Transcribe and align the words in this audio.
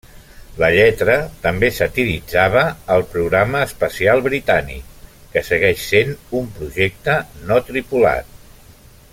La 0.61 0.67
lletra 0.75 1.17
també 1.43 1.69
satiritzava 1.79 2.63
el 2.95 3.05
programa 3.13 3.61
espacial 3.67 4.23
britànic, 4.31 4.97
que 5.35 5.47
segueix 5.53 5.87
sent 5.93 6.13
un 6.41 6.53
projecte 6.57 7.21
no 7.51 7.63
tripulat. 7.73 8.35